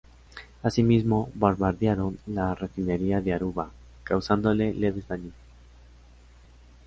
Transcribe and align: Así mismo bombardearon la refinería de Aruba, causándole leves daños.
Así 0.63 0.81
mismo 0.81 1.29
bombardearon 1.35 2.17
la 2.25 2.55
refinería 2.55 3.21
de 3.21 3.33
Aruba, 3.35 3.69
causándole 4.03 4.73
leves 4.73 5.07
daños. 5.07 5.35